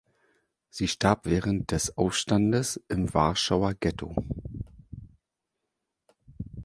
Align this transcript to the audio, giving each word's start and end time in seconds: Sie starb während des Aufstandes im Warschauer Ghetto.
Sie 0.71 0.87
starb 0.87 1.27
während 1.27 1.69
des 1.69 1.95
Aufstandes 1.95 2.81
im 2.87 3.13
Warschauer 3.13 3.75
Ghetto. 3.75 4.15